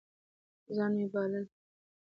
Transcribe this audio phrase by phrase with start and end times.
[0.75, 1.45] ځان من بلل